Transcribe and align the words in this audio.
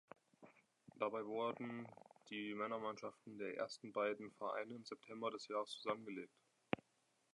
Dabei 0.95 1.23
wurden 1.27 1.85
die 2.31 2.55
Männermannschaften 2.55 3.37
der 3.37 3.55
ersten 3.57 3.93
beiden 3.93 4.31
Vereine 4.31 4.73
im 4.73 4.83
September 4.83 5.29
des 5.29 5.47
Jahres 5.47 5.69
zusammengelegt. 5.79 6.33